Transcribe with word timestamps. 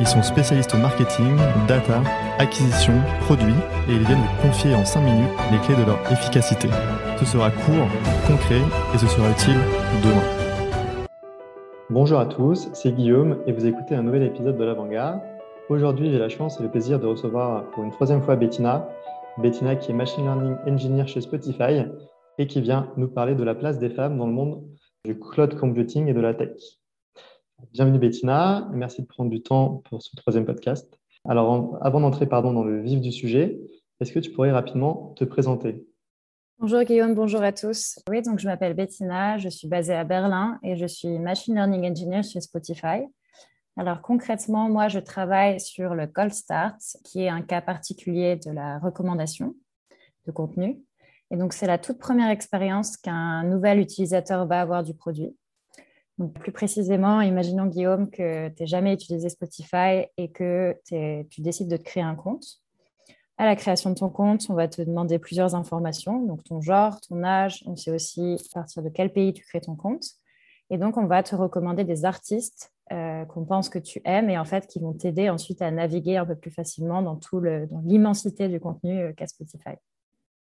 Ils 0.00 0.06
sont 0.06 0.22
spécialistes 0.22 0.74
marketing, 0.74 1.36
data, 1.68 2.02
acquisition, 2.38 2.94
produits 3.20 3.54
et 3.88 3.92
ils 3.92 4.04
viennent 4.04 4.18
vous 4.18 4.48
confier 4.48 4.74
en 4.74 4.84
5 4.84 5.00
minutes 5.00 5.30
les 5.52 5.58
clés 5.58 5.76
de 5.76 5.86
leur 5.86 6.00
efficacité. 6.10 6.68
Ce 7.18 7.24
sera 7.24 7.50
court, 7.50 7.88
concret 8.26 8.60
et 8.92 8.98
ce 8.98 9.06
sera 9.06 9.30
utile 9.30 9.58
demain. 10.02 11.06
Bonjour 11.90 12.18
à 12.18 12.26
tous, 12.26 12.68
c'est 12.72 12.92
Guillaume 12.92 13.38
et 13.46 13.52
vous 13.52 13.66
écoutez 13.66 13.94
un 13.94 14.02
nouvel 14.02 14.24
épisode 14.24 14.58
de 14.58 14.64
l'Avant-Garde. 14.64 15.20
Aujourd'hui, 15.68 16.10
j'ai 16.10 16.18
la 16.18 16.28
chance 16.28 16.58
et 16.58 16.64
le 16.64 16.70
plaisir 16.70 16.98
de 16.98 17.06
recevoir 17.06 17.70
pour 17.70 17.84
une 17.84 17.92
troisième 17.92 18.22
fois 18.22 18.34
Bettina. 18.34 18.88
Bettina 19.38 19.76
qui 19.76 19.92
est 19.92 19.94
Machine 19.94 20.24
Learning 20.24 20.56
Engineer 20.66 21.06
chez 21.06 21.20
Spotify 21.20 21.84
et 22.38 22.46
qui 22.48 22.60
vient 22.60 22.88
nous 22.96 23.08
parler 23.08 23.36
de 23.36 23.44
la 23.44 23.54
place 23.54 23.78
des 23.78 23.90
femmes 23.90 24.18
dans 24.18 24.26
le 24.26 24.32
monde 24.32 24.64
du 25.04 25.16
cloud 25.18 25.54
computing 25.54 26.08
et 26.08 26.14
de 26.14 26.20
la 26.20 26.34
tech. 26.34 26.50
Bienvenue 27.72 27.98
Bettina, 27.98 28.68
merci 28.72 29.02
de 29.02 29.06
prendre 29.06 29.30
du 29.30 29.42
temps 29.42 29.82
pour 29.88 30.02
ce 30.02 30.14
troisième 30.16 30.44
podcast. 30.44 30.98
Alors, 31.24 31.78
avant 31.80 32.00
d'entrer 32.00 32.26
pardon, 32.26 32.52
dans 32.52 32.64
le 32.64 32.80
vif 32.80 33.00
du 33.00 33.12
sujet, 33.12 33.60
est-ce 34.00 34.12
que 34.12 34.18
tu 34.18 34.30
pourrais 34.30 34.50
rapidement 34.50 35.12
te 35.16 35.24
présenter? 35.24 35.86
Bonjour 36.58 36.82
Guillaume, 36.82 37.14
bonjour 37.14 37.42
à 37.42 37.52
tous. 37.52 37.98
Oui, 38.08 38.22
donc 38.22 38.38
je 38.38 38.46
m'appelle 38.46 38.74
Bettina, 38.74 39.38
je 39.38 39.48
suis 39.48 39.68
basée 39.68 39.94
à 39.94 40.04
Berlin 40.04 40.58
et 40.62 40.76
je 40.76 40.86
suis 40.86 41.18
Machine 41.18 41.54
Learning 41.54 41.90
Engineer 41.90 42.22
chez 42.22 42.40
Spotify. 42.40 43.02
Alors 43.76 44.02
concrètement, 44.02 44.68
moi, 44.68 44.88
je 44.88 44.98
travaille 44.98 45.60
sur 45.60 45.94
le 45.94 46.06
Cold 46.06 46.32
Start, 46.32 46.80
qui 47.04 47.22
est 47.22 47.28
un 47.28 47.42
cas 47.42 47.60
particulier 47.60 48.36
de 48.36 48.50
la 48.50 48.78
recommandation 48.78 49.54
de 50.26 50.32
contenu. 50.32 50.80
Et 51.30 51.36
donc, 51.36 51.52
c'est 51.52 51.66
la 51.66 51.78
toute 51.78 51.98
première 51.98 52.30
expérience 52.30 52.96
qu'un 52.96 53.42
nouvel 53.44 53.80
utilisateur 53.80 54.46
va 54.46 54.60
avoir 54.60 54.82
du 54.84 54.94
produit. 54.94 55.36
Plus 56.34 56.52
précisément, 56.52 57.20
imaginons, 57.22 57.66
Guillaume, 57.66 58.08
que 58.08 58.48
tu 58.48 58.62
n'aies 58.62 58.66
jamais 58.66 58.94
utilisé 58.94 59.28
Spotify 59.28 60.06
et 60.16 60.30
que 60.30 60.78
tu 61.30 61.40
décides 61.40 61.68
de 61.68 61.76
te 61.76 61.82
créer 61.82 62.04
un 62.04 62.14
compte. 62.14 62.44
À 63.36 63.46
la 63.46 63.56
création 63.56 63.90
de 63.90 63.96
ton 63.96 64.10
compte, 64.10 64.46
on 64.48 64.54
va 64.54 64.68
te 64.68 64.80
demander 64.80 65.18
plusieurs 65.18 65.56
informations, 65.56 66.24
donc 66.24 66.44
ton 66.44 66.60
genre, 66.60 67.00
ton 67.00 67.24
âge, 67.24 67.64
on 67.66 67.74
sait 67.74 67.90
aussi 67.90 68.36
à 68.54 68.60
partir 68.60 68.82
de 68.84 68.88
quel 68.90 69.12
pays 69.12 69.32
tu 69.32 69.44
crées 69.44 69.60
ton 69.60 69.74
compte. 69.74 70.04
Et 70.70 70.78
donc, 70.78 70.96
on 70.96 71.06
va 71.06 71.24
te 71.24 71.34
recommander 71.34 71.82
des 71.82 72.04
artistes 72.04 72.72
euh, 72.92 73.24
qu'on 73.24 73.44
pense 73.44 73.68
que 73.68 73.78
tu 73.78 74.00
aimes 74.04 74.30
et 74.30 74.38
en 74.38 74.44
fait 74.44 74.66
qui 74.66 74.78
vont 74.78 74.92
t'aider 74.92 75.30
ensuite 75.30 75.62
à 75.62 75.70
naviguer 75.70 76.18
un 76.18 76.26
peu 76.26 76.36
plus 76.36 76.50
facilement 76.50 77.02
dans 77.02 77.18
l'immensité 77.82 78.48
du 78.48 78.60
contenu 78.60 79.00
euh, 79.00 79.12
qu'a 79.12 79.26
Spotify. 79.26 79.76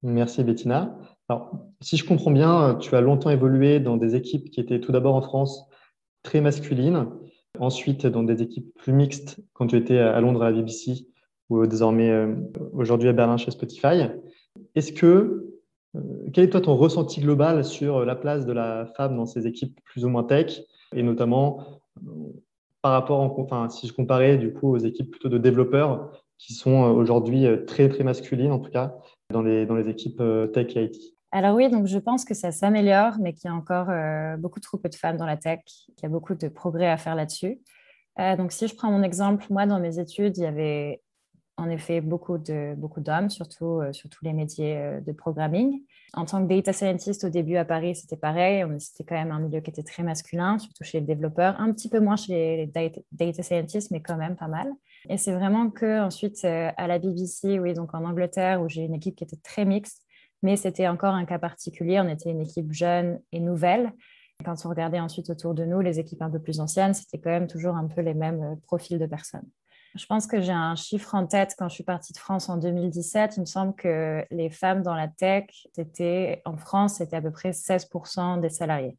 Merci 0.07 0.45
Bettina. 0.45 0.97
Alors, 1.29 1.51
si 1.81 1.97
je 1.97 2.05
comprends 2.05 2.31
bien, 2.31 2.77
tu 2.77 2.95
as 2.95 3.01
longtemps 3.01 3.31
évolué 3.31 3.81
dans 3.81 3.97
des 3.97 4.15
équipes 4.15 4.51
qui 4.51 4.61
étaient 4.61 4.79
tout 4.79 4.93
d'abord 4.93 5.17
en 5.17 5.21
France 5.21 5.69
très 6.23 6.41
masculines, 6.41 7.09
ensuite 7.59 8.07
dans 8.07 8.23
des 8.23 8.41
équipes 8.41 8.73
plus 8.77 8.93
mixtes 8.93 9.41
quand 9.53 9.67
tu 9.67 9.77
étais 9.77 9.99
à 9.99 10.21
Londres 10.21 10.45
à 10.45 10.51
la 10.51 10.57
BBC 10.57 11.09
ou 11.51 11.67
désormais 11.67 12.09
euh, 12.09 12.37
aujourd'hui 12.73 13.09
à 13.09 13.13
Berlin 13.13 13.37
chez 13.37 13.51
Spotify. 13.51 14.07
Est-ce 14.77 14.93
que, 14.93 15.59
euh, 15.97 16.01
quel 16.33 16.45
est 16.45 16.51
toi 16.51 16.61
ton 16.61 16.77
ressenti 16.77 17.21
global 17.21 17.65
sur 17.65 18.05
la 18.05 18.15
place 18.15 18.47
de 18.47 18.53
la 18.53 18.87
femme 18.97 19.17
dans 19.17 19.27
ces 19.27 19.49
équipes 19.49 19.81
plus 19.83 20.05
ou 20.05 20.09
moins 20.09 20.23
tech 20.23 20.63
et 20.95 21.03
notamment 21.03 21.81
euh, 21.99 22.11
par 22.81 22.93
rapport, 22.93 23.37
enfin, 23.41 23.69
si 23.71 23.89
je 23.89 23.93
comparais 23.93 24.37
du 24.37 24.53
coup 24.53 24.73
aux 24.73 24.79
équipes 24.79 25.11
plutôt 25.11 25.29
de 25.29 25.39
développeurs 25.39 26.13
qui 26.39 26.53
sont 26.53 26.83
aujourd'hui 26.83 27.47
très 27.67 27.89
très 27.89 28.05
masculines 28.05 28.53
en 28.53 28.61
tout 28.61 28.71
cas 28.71 28.95
dans 29.31 29.43
les, 29.43 29.89
équipes 29.89 30.21
euh, 30.21 30.47
tech 30.47 30.77
et 30.77 30.85
IT 30.85 30.97
alors 31.33 31.57
oui, 31.57 31.69
donc 31.69 31.87
je 31.87 31.99
pense 31.99 32.25
que 32.25 32.35
ça 32.35 32.51
s'améliore, 32.53 33.15
mais 33.21 33.35
qu'il 33.35 33.51
y 33.51 33.53
a 33.53 33.55
encore 33.55 33.91
euh, 33.91 34.37
beaucoup 34.37 34.61
trop 34.61 34.79
peu 34.79 34.89
de 34.89 34.95
femmes 34.95 35.17
dans 35.17 35.27
la 35.27 35.37
tech, 35.37 35.61
qu'il 35.67 36.05
y 36.05 36.07
a 36.07 36.09
beaucoup 36.09 36.35
de 36.35 36.49
progrès 36.49 36.89
à 36.89 36.97
faire 36.97 37.15
là-dessus. 37.15 37.61
Euh, 38.21 38.37
donc 38.37 38.53
si 38.53 38.69
je 38.69 38.75
prends 38.75 38.91
mon 38.91 39.03
exemple, 39.03 39.45
moi 39.51 39.67
dans 39.67 39.81
mes 39.81 39.99
études, 39.99 40.39
il 40.39 40.45
y 40.45 40.47
avait 40.47 41.03
en 41.59 41.69
effet 41.69 42.01
beaucoup 42.01 42.39
de 42.39 42.75
beaucoup 42.77 43.01
d'hommes, 43.01 43.29
surtout 43.29 43.81
sur 43.93 44.09
tous 44.09 44.25
les 44.25 44.33
métiers 44.33 45.01
de 45.05 45.13
programming. 45.13 45.83
En 46.15 46.25
tant 46.27 46.43
que 46.43 46.49
data 46.49 46.73
scientist 46.73 47.25
au 47.25 47.29
début 47.29 47.57
à 47.57 47.65
Paris, 47.65 47.97
c'était 47.97 48.17
pareil. 48.17 48.65
C'était 48.79 49.05
quand 49.05 49.17
même 49.17 49.33
un 49.33 49.41
milieu 49.41 49.61
qui 49.61 49.71
était 49.71 49.83
très 49.83 50.05
masculin, 50.05 50.59
surtout 50.59 50.85
chez 50.85 51.01
les 51.01 51.07
développeurs, 51.07 51.61
un 51.61 51.73
petit 51.73 51.91
peu 51.91 51.99
moins 51.99 52.17
chez 52.17 52.57
les 52.57 52.67
data, 52.67 53.01
data 53.11 53.43
scientists, 53.43 53.91
mais 53.91 54.01
quand 54.01 54.17
même 54.17 54.37
pas 54.37 54.49
mal. 54.49 54.73
Et 55.09 55.19
c'est 55.19 55.33
vraiment 55.33 55.71
que 55.71 56.01
ensuite 56.01 56.45
euh, 56.45 56.71
à 56.77 56.87
la 56.87 56.99
BBC, 56.99 57.59
oui, 57.59 57.75
donc 57.75 57.95
en 57.95 58.05
Angleterre, 58.05 58.61
où 58.61 58.69
j'ai 58.69 58.83
une 58.83 58.95
équipe 58.95 59.17
qui 59.17 59.25
était 59.25 59.37
très 59.37 59.65
mixte, 59.65 60.03
mais 60.43 60.57
c'était 60.57 60.89
encore 60.89 61.15
un 61.15 61.25
cas 61.25 61.39
particulier. 61.39 62.01
On 62.01 62.09
était 62.09 62.31
une 62.31 62.41
équipe 62.41 62.73
jeune 62.73 63.21
et 63.33 63.41
nouvelle. 63.41 63.93
Quand 64.45 64.55
on 64.65 64.69
regardait 64.69 65.01
ensuite 65.01 65.31
autour 65.31 65.55
de 65.55 65.65
nous 65.65 65.81
les 65.81 65.99
équipes 65.99 66.23
un 66.23 66.31
peu 66.31 66.41
plus 66.41 66.61
anciennes, 66.61 66.93
c'était 66.93 67.19
quand 67.19 67.31
même 67.31 67.47
toujours 67.47 67.77
un 67.77 67.87
peu 67.87 68.01
les 68.01 68.15
mêmes 68.15 68.43
euh, 68.43 68.57
profils 68.67 68.99
de 68.99 69.07
personnes. 69.07 69.49
Je 69.95 70.05
pense 70.05 70.27
que 70.27 70.43
j'ai 70.43 70.53
un 70.53 70.75
chiffre 70.75 71.15
en 71.15 71.27
tête 71.27 71.55
quand 71.57 71.69
je 71.69 71.75
suis 71.75 71.85
partie 71.85 72.13
de 72.13 72.19
France 72.19 72.51
en 72.51 72.59
2017. 72.59 73.37
Il 73.37 73.41
me 73.41 73.47
semble 73.47 73.75
que 73.75 74.27
les 74.31 74.51
femmes 74.51 74.83
dans 74.83 74.95
la 74.95 75.09
tech, 75.09 75.47
c'était, 75.75 76.43
en 76.45 76.59
France, 76.59 76.97
c'était 76.97 77.17
à 77.17 77.23
peu 77.23 77.31
près 77.31 77.53
16% 77.53 78.41
des 78.41 78.51
salariés. 78.51 78.99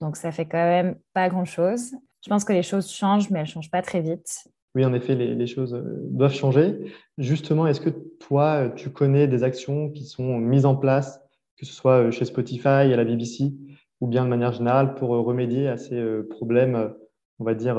Donc 0.00 0.16
ça 0.16 0.32
fait 0.32 0.46
quand 0.46 0.56
même 0.56 0.96
pas 1.12 1.28
grand-chose. 1.28 1.92
Je 2.24 2.28
pense 2.28 2.44
que 2.44 2.52
les 2.52 2.64
choses 2.64 2.90
changent, 2.90 3.30
mais 3.30 3.40
elles 3.40 3.46
ne 3.46 3.50
changent 3.50 3.70
pas 3.70 3.82
très 3.82 4.00
vite 4.00 4.48
oui, 4.74 4.84
en 4.84 4.92
effet, 4.92 5.14
les, 5.14 5.46
choses 5.46 5.74
euh, 5.74 5.82
doivent 6.10 6.34
changer. 6.34 6.92
Justement, 7.16 7.66
est-ce 7.66 7.80
que 7.80 7.90
toi, 7.90 8.70
tu 8.74 8.90
connais 8.90 9.28
des 9.28 9.44
actions 9.44 9.90
qui 9.90 10.04
sont 10.04 10.38
mises 10.38 10.66
en 10.66 10.74
place, 10.74 11.20
que 11.56 11.64
ce 11.64 11.72
soit 11.72 12.06
euh, 12.06 12.10
chez 12.10 12.24
Spotify, 12.24 12.68
à 12.68 12.96
la 12.96 13.04
BBC, 13.04 13.52
ou 14.00 14.08
bien 14.08 14.24
de 14.24 14.28
manière 14.28 14.52
générale, 14.52 14.96
pour 14.96 15.14
euh, 15.14 15.20
remédier 15.20 15.68
à 15.68 15.76
ces 15.76 16.02
problèmes, 16.28 16.92
on 17.38 17.44
va 17.44 17.54
dire, 17.54 17.76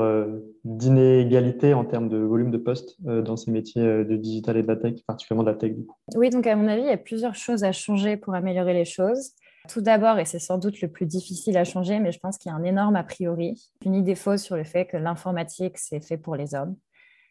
d'inégalité 0.64 1.74
en 1.74 1.84
termes 1.84 2.08
de 2.08 2.18
volume 2.18 2.50
de 2.50 2.58
postes 2.58 3.00
dans 3.02 3.36
ces 3.36 3.50
métiers 3.50 3.82
de 3.82 4.16
digital 4.16 4.56
et 4.58 4.62
de 4.62 4.68
la 4.68 4.76
tech, 4.76 5.02
particulièrement 5.06 5.44
de 5.44 5.50
la 5.50 5.56
tech 5.56 5.72
du 5.72 5.86
coup? 5.86 5.96
Oui, 6.14 6.28
donc 6.28 6.46
à 6.46 6.56
mon 6.56 6.68
avis, 6.68 6.82
il 6.82 6.88
y 6.88 6.90
a 6.90 6.98
plusieurs 6.98 7.34
choses 7.34 7.64
à 7.64 7.72
changer 7.72 8.18
pour 8.18 8.34
améliorer 8.34 8.74
les 8.74 8.84
choses. 8.84 9.32
Tout 9.68 9.80
d'abord, 9.80 10.18
et 10.18 10.24
c'est 10.24 10.38
sans 10.38 10.58
doute 10.58 10.80
le 10.80 10.88
plus 10.88 11.06
difficile 11.06 11.56
à 11.56 11.64
changer, 11.64 11.98
mais 11.98 12.12
je 12.12 12.18
pense 12.18 12.38
qu'il 12.38 12.50
y 12.50 12.52
a 12.52 12.56
un 12.56 12.64
énorme 12.64 12.96
a 12.96 13.04
priori, 13.04 13.70
une 13.84 13.94
idée 13.94 14.14
fausse 14.14 14.42
sur 14.42 14.56
le 14.56 14.64
fait 14.64 14.86
que 14.86 14.96
l'informatique, 14.96 15.78
c'est 15.78 16.00
fait 16.00 16.18
pour 16.18 16.36
les 16.36 16.54
hommes. 16.54 16.76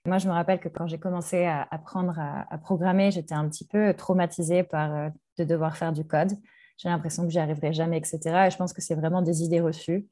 Moi, 0.05 0.19
je 0.19 0.27
me 0.27 0.33
rappelle 0.33 0.59
que 0.59 0.69
quand 0.69 0.85
j'ai 0.85 0.99
commencé 0.99 1.45
à 1.45 1.67
apprendre 1.71 2.13
à, 2.19 2.57
programmer, 2.59 3.09
j'étais 3.09 3.33
un 3.33 3.49
petit 3.49 3.65
peu 3.65 3.93
traumatisée 3.95 4.61
par 4.61 4.93
euh, 4.93 5.09
de 5.39 5.43
devoir 5.43 5.77
faire 5.77 5.93
du 5.93 6.05
code. 6.05 6.31
J'ai 6.77 6.89
l'impression 6.89 7.23
que 7.23 7.29
j'y 7.29 7.39
arriverai 7.39 7.73
jamais, 7.73 7.97
etc. 7.97 8.19
Et 8.47 8.51
je 8.51 8.57
pense 8.57 8.71
que 8.71 8.81
c'est 8.81 8.93
vraiment 8.93 9.23
des 9.23 9.41
idées 9.41 9.61
reçues, 9.61 10.07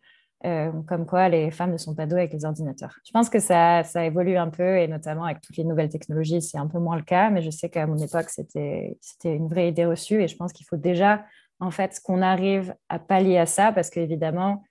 euh, 0.46 0.72
comme 0.88 1.06
quoi 1.06 1.30
les 1.30 1.52
femmes 1.52 1.72
ne 1.72 1.78
sont 1.78 1.94
pas 1.94 2.08
douées 2.08 2.22
avec 2.22 2.34
les 2.34 2.44
ordinateurs. 2.44 2.96
Je 3.06 3.12
pense 3.12 3.30
que 3.30 3.40
ça, 3.40 3.84
ça 3.84 4.04
évolue 4.04 4.36
un 4.36 4.50
peu, 4.50 4.78
et 4.78 4.88
notamment 4.88 5.26
avec 5.26 5.42
toutes 5.42 5.58
les 5.58 5.64
nouvelles 5.64 5.90
technologies, 5.90 6.42
c'est 6.42 6.58
un 6.58 6.68
peu 6.68 6.80
moins 6.80 6.96
le 6.96 7.04
cas. 7.04 7.30
Mais 7.30 7.44
je 7.44 7.52
sais 7.52 7.70
qu'à 7.70 7.86
mon 7.86 7.98
époque, 7.98 8.30
c'était 8.30 8.98
une 9.24 9.48
vraie 9.48 9.70
idée 9.70 9.86
reçue. 9.86 10.24
Et 10.24 10.28
je 10.28 10.36
pense 10.36 10.54
qu'il 10.54 10.66
faut 10.66 10.78
déjà, 10.78 11.24
en 11.64 11.72
fait, 11.72 12.00
qu'on 12.04 12.22
arrive 12.22 12.76
à 12.90 13.00
pallier 13.00 13.38
à 13.38 13.46
ça, 13.46 13.72
parce 13.72 13.90
qu'évidemment, 13.90 14.64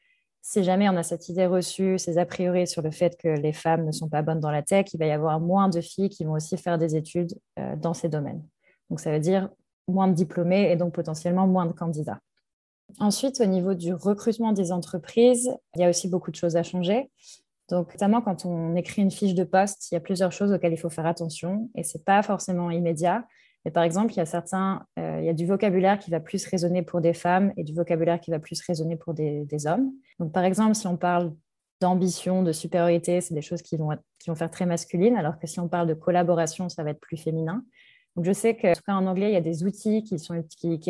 si 0.42 0.62
jamais 0.62 0.88
on 0.88 0.96
a 0.96 1.02
cette 1.02 1.28
idée 1.28 1.46
reçue, 1.46 1.98
ces 1.98 2.18
a 2.18 2.26
priori 2.26 2.66
sur 2.66 2.82
le 2.82 2.90
fait 2.90 3.16
que 3.16 3.28
les 3.28 3.52
femmes 3.52 3.86
ne 3.86 3.92
sont 3.92 4.08
pas 4.08 4.22
bonnes 4.22 4.40
dans 4.40 4.50
la 4.50 4.62
tech, 4.62 4.92
il 4.92 4.98
va 4.98 5.06
y 5.06 5.10
avoir 5.10 5.40
moins 5.40 5.68
de 5.68 5.80
filles 5.80 6.10
qui 6.10 6.24
vont 6.24 6.32
aussi 6.32 6.58
faire 6.58 6.76
des 6.76 6.96
études 6.96 7.32
euh, 7.58 7.76
dans 7.76 7.94
ces 7.94 8.08
domaines. 8.08 8.42
Donc 8.90 9.00
ça 9.00 9.10
veut 9.10 9.20
dire 9.20 9.48
moins 9.88 10.08
de 10.08 10.14
diplômés 10.14 10.70
et 10.70 10.76
donc 10.76 10.92
potentiellement 10.92 11.46
moins 11.46 11.64
de 11.64 11.72
candidats. 11.72 12.18
Ensuite, 12.98 13.40
au 13.40 13.46
niveau 13.46 13.72
du 13.72 13.94
recrutement 13.94 14.52
des 14.52 14.70
entreprises, 14.70 15.50
il 15.74 15.80
y 15.80 15.84
a 15.84 15.88
aussi 15.88 16.08
beaucoup 16.08 16.30
de 16.30 16.36
choses 16.36 16.56
à 16.56 16.62
changer. 16.62 17.10
Donc, 17.70 17.94
notamment 17.94 18.20
quand 18.20 18.44
on 18.44 18.74
écrit 18.74 19.00
une 19.00 19.10
fiche 19.10 19.34
de 19.34 19.44
poste, 19.44 19.90
il 19.90 19.94
y 19.94 19.96
a 19.96 20.00
plusieurs 20.00 20.32
choses 20.32 20.52
auxquelles 20.52 20.74
il 20.74 20.78
faut 20.78 20.90
faire 20.90 21.06
attention 21.06 21.70
et 21.74 21.84
ce 21.84 21.96
n'est 21.96 22.04
pas 22.04 22.22
forcément 22.22 22.70
immédiat. 22.70 23.24
Mais 23.64 23.70
par 23.70 23.84
exemple, 23.84 24.12
il 24.12 24.16
y 24.16 24.20
a 24.20 24.26
certains, 24.26 24.84
euh, 24.98 25.18
il 25.20 25.26
y 25.26 25.28
a 25.28 25.32
du 25.32 25.46
vocabulaire 25.46 25.98
qui 25.98 26.10
va 26.10 26.20
plus 26.20 26.44
résonner 26.46 26.82
pour 26.82 27.00
des 27.00 27.14
femmes 27.14 27.52
et 27.56 27.64
du 27.64 27.74
vocabulaire 27.74 28.20
qui 28.20 28.30
va 28.30 28.38
plus 28.38 28.60
résonner 28.62 28.96
pour 28.96 29.14
des, 29.14 29.66
hommes. 29.66 29.92
Donc, 30.18 30.32
par 30.32 30.44
exemple, 30.44 30.74
si 30.74 30.86
on 30.86 30.96
parle 30.96 31.32
d'ambition, 31.80 32.42
de 32.42 32.52
supériorité, 32.52 33.20
c'est 33.20 33.34
des 33.34 33.42
choses 33.42 33.62
qui 33.62 33.76
vont, 33.76 33.90
qui 34.18 34.30
vont 34.30 34.36
faire 34.36 34.50
très 34.50 34.66
masculine, 34.66 35.16
alors 35.16 35.38
que 35.38 35.46
si 35.46 35.60
on 35.60 35.68
parle 35.68 35.86
de 35.86 35.94
collaboration, 35.94 36.68
ça 36.68 36.82
va 36.82 36.90
être 36.90 37.00
plus 37.00 37.16
féminin. 37.16 37.64
Donc, 38.16 38.24
je 38.24 38.32
sais 38.32 38.54
cas 38.56 38.74
en 38.88 39.06
anglais, 39.06 39.30
il 39.30 39.34
y 39.34 39.36
a 39.36 39.40
des 39.40 39.64
outils 39.64 40.02
qui, 40.02 40.14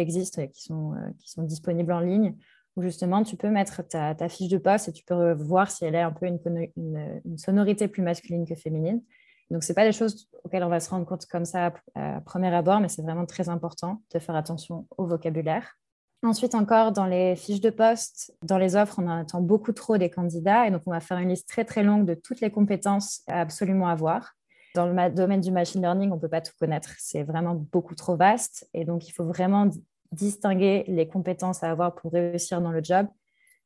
existent 0.01 0.43
et 0.43 0.51
qui 0.51 0.63
sont, 0.63 0.95
euh, 0.95 1.11
qui 1.19 1.31
sont 1.31 1.43
disponibles 1.43 1.93
en 1.93 2.01
ligne 2.01 2.35
où 2.75 2.83
justement 2.83 3.23
tu 3.23 3.37
peux 3.37 3.51
mettre 3.51 3.87
ta, 3.87 4.29
fiche 4.31 4.49
de 4.49 4.57
poste 4.57 4.89
et 4.89 4.93
tu 4.93 5.05
peux 5.05 5.33
voir 5.35 5.71
si 5.71 5.85
elle 5.85 5.95
est 5.95 6.01
un 6.01 6.11
peu 6.11 6.27
une 6.27 7.39
sonorité 7.39 7.87
plus 7.87 8.03
masculine 8.03 8.47
que 8.47 8.55
féminine. 8.55 9.03
Donc, 9.53 9.65
ce 9.65 9.75
pas 9.75 9.85
des 9.85 9.93
choses 9.93 10.29
auxquelles 10.45 10.65
on 10.65 10.71
va 10.71 10.81
se 10.81 10.89
rendre 10.89 11.05
compte 11.05 11.27
comme 11.27 11.45
ça 11.45 11.73
à 11.95 12.21
premier 12.23 12.53
abord, 12.55 12.81
mais 12.81 12.89
c'est 12.89 13.03
vraiment 13.03 13.27
très 13.27 13.51
important 13.51 14.03
de 14.13 14.19
faire 14.19 14.35
attention 14.35 14.87
au 14.97 15.07
vocabulaire. 15.07 15.79
Ensuite, 16.23 16.55
encore 16.55 16.93
dans 16.93 17.05
les 17.05 17.37
fiches 17.37 17.61
de 17.61 17.69
poste, 17.69 18.35
dans 18.43 18.57
les 18.57 18.77
offres, 18.77 18.99
on 18.99 19.07
en 19.07 19.21
attend 19.21 19.43
beaucoup 19.43 19.73
trop 19.73 19.99
des 19.99 20.09
candidats. 20.09 20.67
Et 20.67 20.71
donc, 20.71 20.83
on 20.87 20.91
va 20.91 21.01
faire 21.01 21.19
une 21.19 21.29
liste 21.29 21.49
très, 21.49 21.67
très 21.67 21.83
longue 21.83 22.07
de 22.07 22.15
toutes 22.15 22.41
les 22.41 22.51
compétences 22.51 23.23
à 23.27 23.41
absolument 23.41 23.89
avoir. 23.89 24.33
Dans 24.75 24.87
le 24.87 25.11
domaine 25.11 25.43
du 25.43 25.51
machine 25.51 25.83
learning, 25.83 26.11
on 26.13 26.15
ne 26.15 26.21
peut 26.21 26.31
pas 26.31 26.41
tout 26.41 26.55
connaître. 26.59 26.91
C'est 26.99 27.23
vraiment 27.23 27.55
beaucoup 27.55 27.95
trop 27.95 28.17
vaste. 28.17 28.67
Et 28.73 28.87
donc, 28.87 29.07
il 29.07 29.13
faut 29.13 29.27
vraiment 29.27 29.69
distinguer 30.13 30.85
les 30.87 31.07
compétences 31.09 31.63
à 31.63 31.71
avoir 31.71 31.95
pour 31.95 32.13
réussir 32.13 32.63
dans 32.63 32.73
le 32.73 32.83
job 32.83 33.07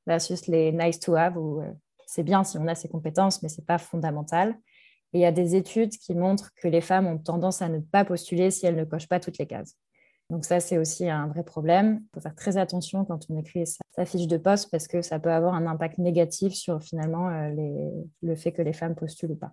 versus 0.04 0.48
les 0.48 0.72
nice 0.72 0.98
to 0.98 1.14
have, 1.14 1.36
où 1.36 1.60
euh, 1.60 1.70
c'est 2.06 2.24
bien 2.24 2.42
si 2.42 2.58
on 2.58 2.66
a 2.66 2.74
ces 2.74 2.88
compétences, 2.88 3.40
mais 3.42 3.48
ce 3.48 3.60
n'est 3.60 3.66
pas 3.66 3.78
fondamental. 3.78 4.56
Il 5.12 5.20
y 5.20 5.24
a 5.24 5.32
des 5.32 5.54
études 5.54 5.90
qui 5.90 6.14
montrent 6.14 6.50
que 6.56 6.68
les 6.68 6.80
femmes 6.80 7.06
ont 7.06 7.18
tendance 7.18 7.62
à 7.62 7.68
ne 7.68 7.78
pas 7.78 8.04
postuler 8.04 8.50
si 8.50 8.66
elles 8.66 8.76
ne 8.76 8.84
cochent 8.84 9.08
pas 9.08 9.20
toutes 9.20 9.38
les 9.38 9.46
cases. 9.46 9.76
Donc 10.30 10.44
ça, 10.44 10.58
c'est 10.58 10.76
aussi 10.76 11.08
un 11.08 11.28
vrai 11.28 11.44
problème. 11.44 12.00
Il 12.02 12.08
faut 12.14 12.20
faire 12.20 12.34
très 12.34 12.56
attention 12.56 13.04
quand 13.04 13.20
on 13.30 13.38
écrit 13.38 13.64
sa, 13.66 14.04
fiche 14.04 14.26
de 14.26 14.36
poste 14.36 14.70
parce 14.70 14.88
que 14.88 15.00
ça 15.00 15.20
peut 15.20 15.30
avoir 15.30 15.54
un 15.54 15.66
impact 15.66 15.98
négatif 15.98 16.52
sur 16.52 16.82
finalement 16.82 17.28
euh, 17.30 17.54
le 18.22 18.34
fait 18.34 18.52
que 18.52 18.62
les 18.62 18.72
femmes 18.72 18.96
postulent 18.96 19.32
ou 19.32 19.36
pas. 19.36 19.52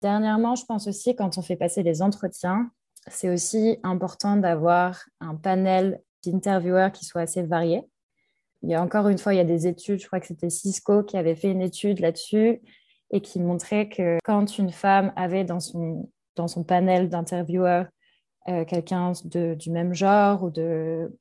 Dernièrement, 0.00 0.54
je 0.54 0.64
pense 0.64 0.86
aussi 0.86 1.14
quand 1.14 1.36
on 1.36 1.42
fait 1.42 1.56
passer 1.56 1.82
les 1.82 2.00
entretiens, 2.00 2.70
c'est 3.08 3.28
aussi 3.28 3.78
important 3.82 4.36
d'avoir 4.36 5.04
un 5.20 5.34
panel 5.34 6.00
d'intervieweurs 6.24 6.92
qui 6.92 7.04
soit 7.04 7.22
assez 7.22 7.42
varié. 7.42 7.82
Il 8.62 8.70
y 8.70 8.74
a 8.74 8.82
encore 8.82 9.08
une 9.08 9.18
fois, 9.18 9.34
il 9.34 9.38
y 9.38 9.40
a 9.40 9.44
des 9.44 9.66
études, 9.66 10.00
je 10.00 10.06
crois 10.06 10.20
que 10.20 10.26
c'était 10.26 10.50
Cisco 10.50 11.02
qui 11.02 11.16
avait 11.16 11.34
fait 11.34 11.50
une 11.50 11.62
étude 11.62 12.00
là-dessus 12.00 12.60
et 13.10 13.20
qui 13.20 13.40
montrait 13.40 13.88
que 13.88 14.18
quand 14.24 14.58
une 14.58 14.72
femme 14.72 15.12
avait 15.16 15.44
dans 15.44 15.60
son, 15.60 16.08
dans 16.36 16.48
son 16.48 16.64
panel 16.64 17.08
d'intervieweurs 17.08 17.86
euh, 18.48 18.64
quelqu'un 18.64 19.12
du 19.24 19.70
même 19.70 19.92
genre 19.92 20.42
ou 20.42 20.50
de, 20.50 21.12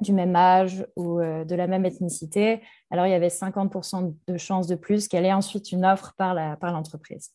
du 0.00 0.12
même 0.12 0.36
âge 0.36 0.86
ou 0.96 1.20
euh, 1.20 1.44
de 1.44 1.54
la 1.54 1.66
même 1.66 1.84
ethnicité, 1.84 2.60
alors 2.90 3.06
il 3.06 3.10
y 3.10 3.14
avait 3.14 3.28
50% 3.28 4.14
de 4.26 4.36
chances 4.36 4.66
de 4.66 4.74
plus 4.74 5.08
qu'elle 5.08 5.24
ait 5.24 5.32
ensuite 5.32 5.72
une 5.72 5.84
offre 5.84 6.14
par 6.16 6.34
l'entreprise. 6.34 7.30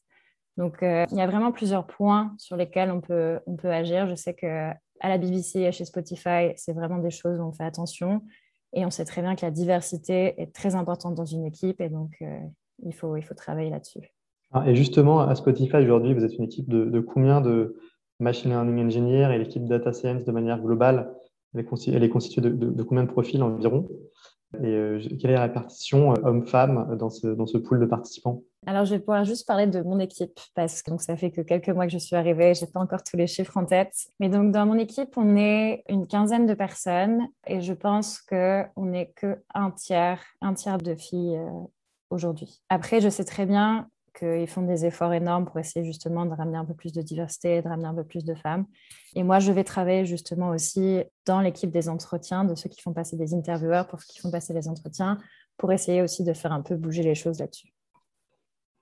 Par 0.55 0.65
Donc, 0.65 0.83
euh, 0.83 1.05
il 1.11 1.17
y 1.17 1.21
a 1.21 1.27
vraiment 1.27 1.51
plusieurs 1.51 1.87
points 1.87 2.35
sur 2.37 2.55
lesquels 2.55 2.91
on 2.91 3.01
peut, 3.01 3.39
on 3.47 3.55
peut 3.55 3.71
agir. 3.71 4.07
Je 4.07 4.15
sais 4.15 4.33
qu'à 4.33 4.77
la 5.01 5.17
BBC 5.17 5.61
et 5.61 5.71
chez 5.71 5.85
Spotify, 5.85 6.53
c'est 6.55 6.73
vraiment 6.73 6.99
des 6.99 7.11
choses 7.11 7.39
où 7.39 7.43
on 7.43 7.51
fait 7.51 7.65
attention. 7.65 8.21
Et 8.73 8.85
on 8.85 8.91
sait 8.91 9.05
très 9.05 9.21
bien 9.21 9.35
que 9.35 9.45
la 9.45 9.51
diversité 9.51 10.39
est 10.41 10.53
très 10.53 10.75
importante 10.75 11.15
dans 11.15 11.25
une 11.25 11.45
équipe 11.45 11.79
et 11.79 11.89
donc 11.89 12.21
il, 12.83 12.93
faut, 12.93 13.15
il 13.17 13.23
faut 13.23 13.35
travailler 13.35 13.69
là-dessus. 13.69 14.13
Ah, 14.51 14.69
et 14.69 14.75
justement, 14.75 15.21
à 15.21 15.35
Spotify, 15.35 15.77
aujourd'hui, 15.77 16.13
vous 16.13 16.23
êtes 16.23 16.35
une 16.35 16.45
équipe 16.45 16.69
de, 16.69 16.85
de 16.85 16.99
combien 16.99 17.41
de, 17.41 17.75
machine 18.19 18.51
learning 18.51 18.85
engineer 18.85 19.31
et 19.31 19.37
l'équipe 19.37 19.65
data 19.65 19.93
science 19.93 20.23
de 20.23 20.31
manière 20.31 20.61
globale, 20.61 21.13
elle 21.53 21.61
est, 21.61 22.09
constituée 22.09 22.41
de, 22.41 22.83
combien 22.83 23.03
de 23.03 23.09
profils 23.09 23.41
environ? 23.41 23.87
Et 24.61 24.67
euh, 24.67 25.01
quelle 25.19 25.31
est 25.31 25.35
la 25.35 25.43
répartition 25.43 26.11
euh, 26.11 26.15
homme-femme 26.23 26.95
dans 26.97 27.09
ce, 27.09 27.27
dans 27.27 27.45
ce 27.45 27.57
pool 27.57 27.79
de 27.79 27.85
participants? 27.85 28.43
Alors, 28.67 28.85
je 28.85 28.95
vais 28.95 28.99
pouvoir 28.99 29.25
juste 29.25 29.45
parler 29.45 29.67
de 29.67 29.81
mon 29.81 29.99
équipe 29.99 30.39
parce 30.53 30.81
que 30.81 30.91
donc, 30.91 31.01
ça 31.01 31.17
fait 31.17 31.31
que 31.31 31.41
quelques 31.41 31.69
mois 31.69 31.85
que 31.85 31.91
je 31.91 31.97
suis 31.97 32.15
arrivée, 32.15 32.53
je 32.53 32.63
n'ai 32.63 32.71
pas 32.71 32.79
encore 32.79 33.03
tous 33.03 33.17
les 33.17 33.27
chiffres 33.27 33.57
en 33.57 33.65
tête. 33.65 33.93
Mais 34.19 34.29
donc, 34.29 34.51
dans 34.51 34.65
mon 34.65 34.77
équipe, 34.77 35.17
on 35.17 35.35
est 35.35 35.83
une 35.89 36.07
quinzaine 36.07 36.45
de 36.45 36.53
personnes 36.53 37.27
et 37.47 37.59
je 37.59 37.73
pense 37.73 38.21
qu'on 38.21 38.85
n'est 38.85 39.13
qu'un 39.13 39.71
tiers, 39.71 40.21
un 40.41 40.53
tiers 40.53 40.77
de 40.77 40.95
filles 40.95 41.37
euh, 41.37 41.49
aujourd'hui. 42.15 42.61
Après, 42.69 43.01
je 43.01 43.09
sais 43.09 43.23
très 43.23 43.45
bien 43.45 43.87
qu'ils 44.17 44.47
font 44.47 44.61
des 44.61 44.85
efforts 44.85 45.13
énormes 45.13 45.45
pour 45.45 45.59
essayer 45.59 45.85
justement 45.85 46.25
de 46.25 46.33
ramener 46.33 46.57
un 46.57 46.65
peu 46.65 46.73
plus 46.73 46.93
de 46.93 47.01
diversité, 47.01 47.61
de 47.61 47.67
ramener 47.67 47.87
un 47.87 47.93
peu 47.93 48.03
plus 48.03 48.23
de 48.23 48.33
femmes. 48.33 48.65
Et 49.13 49.23
moi, 49.23 49.39
je 49.39 49.51
vais 49.51 49.63
travailler 49.63 50.05
justement 50.05 50.49
aussi 50.49 51.03
dans 51.25 51.41
l'équipe 51.41 51.69
des 51.69 51.89
entretiens, 51.89 52.45
de 52.45 52.55
ceux 52.55 52.69
qui 52.69 52.81
font 52.81 52.93
passer 52.93 53.17
des 53.17 53.33
intervieweurs, 53.33 53.87
pour 53.87 53.99
ceux 53.99 54.13
qui 54.13 54.19
font 54.19 54.31
passer 54.31 54.53
les 54.53 54.67
entretiens, 54.67 55.17
pour 55.57 55.71
essayer 55.71 56.01
aussi 56.01 56.23
de 56.23 56.33
faire 56.33 56.51
un 56.51 56.61
peu 56.61 56.75
bouger 56.75 57.03
les 57.03 57.15
choses 57.15 57.39
là-dessus. 57.39 57.73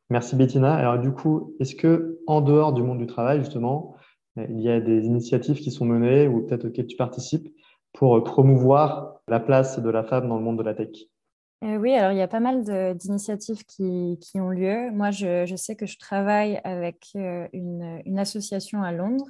Merci 0.09 0.35
Bettina. 0.35 0.75
Alors 0.75 0.99
du 0.99 1.11
coup, 1.11 1.55
est-ce 1.59 1.75
que 1.75 2.19
en 2.27 2.41
dehors 2.41 2.73
du 2.73 2.83
monde 2.83 2.99
du 2.99 3.07
travail, 3.07 3.39
justement, 3.39 3.95
il 4.37 4.61
y 4.61 4.69
a 4.69 4.79
des 4.79 5.05
initiatives 5.05 5.59
qui 5.59 5.71
sont 5.71 5.85
menées 5.85 6.27
ou 6.27 6.45
peut-être 6.45 6.65
auxquelles 6.65 6.87
tu 6.87 6.97
participes 6.97 7.47
pour 7.93 8.23
promouvoir 8.23 9.21
la 9.27 9.39
place 9.39 9.79
de 9.79 9.89
la 9.89 10.03
femme 10.03 10.27
dans 10.27 10.37
le 10.37 10.43
monde 10.43 10.57
de 10.57 10.63
la 10.63 10.73
tech? 10.73 10.89
Euh, 11.63 11.77
oui, 11.77 11.93
alors 11.93 12.11
il 12.11 12.17
y 12.17 12.21
a 12.21 12.27
pas 12.27 12.41
mal 12.41 12.63
d'initiatives 12.97 13.63
qui, 13.65 14.17
ont 14.35 14.49
lieu. 14.49 14.91
Moi, 14.91 15.11
je, 15.11 15.55
sais 15.55 15.77
que 15.77 15.85
je 15.85 15.97
travaille 15.97 16.59
avec 16.65 17.07
euh, 17.15 17.47
une, 17.53 18.19
association 18.19 18.83
à 18.83 18.91
Londres 18.91 19.29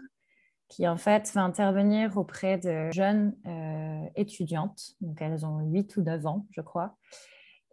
qui, 0.68 0.88
en 0.88 0.98
fait, 0.98 1.32
va 1.36 1.44
intervenir 1.44 2.18
auprès 2.18 2.58
de 2.58 2.90
jeunes 2.92 3.36
euh, 3.46 4.10
étudiantes. 4.16 4.96
Donc, 5.02 5.22
elles 5.22 5.46
ont 5.46 5.60
8 5.60 5.96
ou 5.98 6.02
9 6.02 6.26
ans, 6.26 6.48
je 6.50 6.62
crois. 6.62 6.98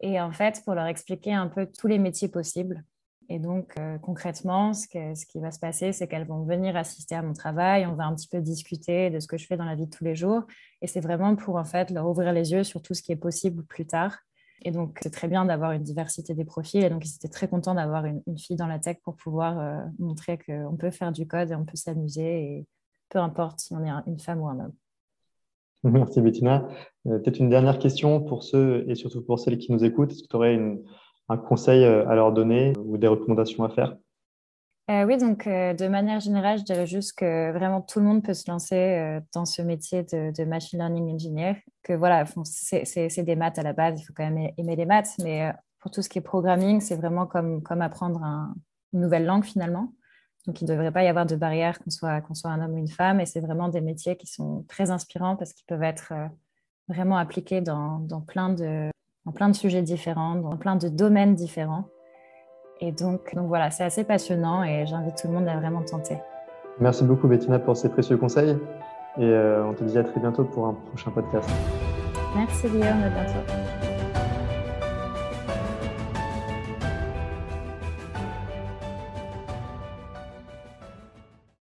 Et 0.03 0.21
en 0.21 0.33
fait, 0.33 0.61
pour 0.65 0.75
leur 0.75 0.87
expliquer 0.87 1.33
un 1.33 1.49
peu 1.49 1.67
tous 1.67 1.87
les 1.87 1.99
métiers 1.99 2.29
possibles. 2.29 2.85
Et 3.31 3.39
donc, 3.39 3.77
concrètement, 4.03 4.75
ce, 4.75 4.87
ce, 4.89 5.25
qui 5.25 5.39
va 5.39 5.53
se 5.53 5.61
passer, 5.61 5.93
c'est 5.93 6.09
qu'elles 6.09 6.27
vont 6.27 6.43
venir 6.43 6.77
assister 6.77 7.15
à 7.15 7.23
mon 7.23 7.33
travail. 7.33 7.87
On 7.87 7.95
va 7.95 8.05
un 8.05 8.15
petit 8.15 8.29
peu 8.29 8.41
discuter 8.41 9.09
de 9.09 9.21
ce 9.21 9.29
que 9.29 9.39
je 9.39 9.47
fais 9.47 9.57
dans 9.57 9.65
la 9.65 9.77
vie 9.77 9.87
de 9.87 9.91
tous 9.91 10.05
les 10.05 10.17
jours. 10.17 10.43
Et 10.83 10.87
c'est 10.87 11.01
vraiment 11.01 11.37
pour, 11.37 11.57
en 11.57 11.65
fait, 11.65 11.91
leur 11.91 12.07
ouvrir 12.07 12.33
les 12.33 12.53
yeux 12.53 12.65
sur 12.65 12.83
tout 12.83 12.93
ce 12.93 13.03
qui 13.03 13.13
est 13.13 13.17
possible 13.17 13.65
plus 13.65 13.87
tard 13.87 14.19
et 14.63 14.71
donc, 14.71 14.99
c'est 15.03 15.11
très 15.11 15.29
bien 15.29 15.45
d'avoir 15.45 15.73
une 15.73 15.83
diversité 15.83 16.35
des 16.35 16.45
profils. 16.45 16.85
Et 16.85 16.91
donc, 16.91 17.07
ils 17.07 17.15
étaient 17.15 17.29
très 17.29 17.49
contents 17.49 17.75
d'avoir 17.75 18.05
une, 18.05 18.23
fille 18.39 18.57
dans 18.57 18.67
la 18.67 18.79
tech 18.79 18.99
pour 19.03 19.17
pouvoir 19.17 19.59
euh, 19.59 19.81
montrer 19.99 20.39
qu'on 20.39 20.77
peut 20.77 20.91
faire 20.91 21.13
du 21.13 21.27
code 21.27 21.51
et 21.51 21.55
on 21.55 21.65
peut 21.65 21.77
s'amuser, 21.77 22.43
et 22.43 22.67
peu 23.09 23.19
importe 23.19 23.61
si 23.61 23.75
on 23.75 23.85
est 23.85 23.91
une 24.07 24.19
femme 24.19 24.41
ou 24.41 24.49
un 24.49 24.61
homme. 24.61 24.73
Merci 25.83 26.21
Bettina. 26.21 26.69
Euh, 27.07 27.19
peut-être 27.19 27.39
une 27.39 27.49
dernière 27.49 27.79
question 27.79 28.21
pour 28.21 28.43
ceux 28.43 28.85
et 28.89 28.95
surtout 28.95 29.23
pour 29.23 29.39
celles 29.39 29.59
qui 29.59 29.73
nous 29.73 29.85
écoutent. 29.85 30.13
Est-ce 30.13 30.25
que 30.25 30.29
tu 30.29 30.37
aurais 30.37 30.59
un 31.29 31.37
conseil 31.39 31.85
euh, 31.85 32.07
à 32.09 32.15
leur 32.15 32.33
donner 32.33 32.75
ou 32.85 32.99
des 32.99 33.07
recommandations 33.07 33.65
à 33.65 33.71
faire? 33.71 33.97
Euh, 34.91 35.05
oui, 35.05 35.19
donc 35.19 35.47
euh, 35.47 35.73
de 35.73 35.87
manière 35.87 36.19
générale, 36.19 36.59
je 36.59 36.65
dirais 36.65 36.87
juste 36.87 37.17
que 37.17 37.53
vraiment 37.53 37.81
tout 37.81 38.01
le 38.01 38.07
monde 38.07 38.25
peut 38.25 38.35
se 38.35 38.51
lancer 38.51 38.75
euh, 38.75 39.21
dans 39.33 39.47
ce 39.47 39.63
métier 39.63 40.03
de, 40.03 40.45
machine 40.45 40.81
learning 40.81 41.15
engineer. 41.15 41.55
Que 41.85 41.93
voilà, 41.93 42.25
c'est 42.45 43.23
des 43.23 43.37
maths 43.37 43.59
à 43.59 43.63
la 43.63 43.73
base, 43.73 44.01
il 44.01 44.05
faut 44.05 44.13
quand 44.13 44.29
même 44.29 44.51
aimer 44.59 44.75
les 44.75 44.87
maths, 44.87 45.15
mais 45.23 45.53
pour 45.79 45.93
tout 45.93 46.03
ce 46.03 46.09
qui 46.09 46.19
est 46.19 46.23
programming, 46.23 46.81
c'est 46.81 46.97
vraiment 46.97 47.27
comme, 47.27 47.63
apprendre 47.81 48.21
une 48.93 49.01
nouvelle 49.01 49.27
langue 49.27 49.45
finalement. 49.45 49.93
Donc 50.47 50.61
il 50.61 50.65
ne 50.65 50.71
devrait 50.71 50.91
pas 50.91 51.05
y 51.05 51.09
avoir 51.09 51.25
de 51.25 51.37
barrière 51.37 51.79
qu'on 51.79 51.91
soit, 51.91 52.51
un 52.51 52.61
homme 52.61 52.75
ou 52.75 52.79
une 52.79 52.89
femme, 52.89 53.21
et 53.21 53.27
c'est 53.27 53.41
vraiment 53.41 53.69
des 53.69 53.81
métiers 53.81 54.17
qui 54.17 54.27
sont 54.27 54.65
très 54.69 54.91
inspirants 54.91 55.37
parce 55.37 55.53
qu'ils 55.53 55.67
peuvent 55.67 55.85
être 55.85 56.13
vraiment 56.89 57.17
appliqués 57.17 57.63
plein 57.63 58.49
de, 58.49 58.91
dans 59.25 59.33
plein 59.33 59.49
de 59.49 59.55
sujets 59.55 59.83
différents, 59.83 60.35
dans 60.35 60.57
plein 60.57 60.75
de 60.75 60.89
domaines 60.89 61.37
différents. 61.37 61.85
Et 62.81 62.93
donc, 62.93 63.35
donc 63.35 63.49
voilà, 63.49 63.71
c'est 63.71 63.85
assez 63.85 64.05
passionnant 64.05 64.65
et 64.65 64.87
j'invite 64.87 65.17
tout 65.17 65.29
le 65.29 65.35
monde 65.35 65.49
à 65.49 65.57
vraiment 65.57 65.83
tenter. 65.83 66.19
Merci 66.79 67.05
beaucoup 67.05 67.29
Bettina 67.29 67.59
pour 67.59 67.77
ces 67.77 67.91
précieux 67.91 68.17
conseils 68.17 68.57
et 69.19 69.25
euh, 69.25 69.67
on 69.67 69.75
te 69.75 69.85
dit 69.85 69.99
à 69.99 70.05
très 70.05 70.21
bientôt 70.21 70.45
pour 70.45 70.67
un 70.67 70.73
prochain 70.73 71.11
podcast. 71.11 71.49
Merci 72.35 72.69
Guillaume, 72.69 73.03
à 73.03 73.09
bientôt. 73.11 73.70